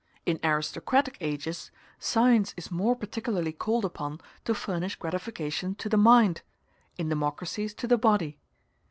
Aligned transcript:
In 0.25 0.39
aristocratic 0.43 1.17
ages, 1.21 1.69
science 1.99 2.55
is 2.57 2.71
more 2.71 2.95
particularly 2.95 3.53
called 3.53 3.85
upon 3.85 4.19
to 4.45 4.55
furnish 4.55 4.95
gratification 4.95 5.75
to 5.75 5.89
the 5.89 5.95
mind; 5.95 6.41
in 6.97 7.07
democracies, 7.09 7.75
to 7.75 7.85
the 7.85 7.99
body. 7.99 8.39